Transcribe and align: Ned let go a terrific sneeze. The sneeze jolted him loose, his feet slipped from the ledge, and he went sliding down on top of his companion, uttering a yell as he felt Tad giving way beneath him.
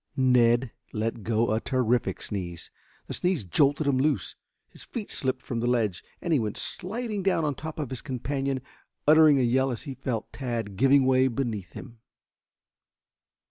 Ned 0.17 0.71
let 0.93 1.21
go 1.21 1.51
a 1.53 1.59
terrific 1.61 2.23
sneeze. 2.23 2.71
The 3.05 3.13
sneeze 3.13 3.43
jolted 3.43 3.85
him 3.85 3.99
loose, 3.99 4.35
his 4.69 4.83
feet 4.83 5.11
slipped 5.11 5.43
from 5.43 5.59
the 5.59 5.67
ledge, 5.67 6.03
and 6.23 6.33
he 6.33 6.39
went 6.39 6.57
sliding 6.57 7.21
down 7.21 7.45
on 7.45 7.53
top 7.53 7.77
of 7.77 7.91
his 7.91 8.01
companion, 8.01 8.63
uttering 9.07 9.39
a 9.39 9.43
yell 9.43 9.69
as 9.69 9.83
he 9.83 9.93
felt 9.93 10.33
Tad 10.33 10.75
giving 10.75 11.05
way 11.05 11.27
beneath 11.27 11.73
him. 11.73 11.99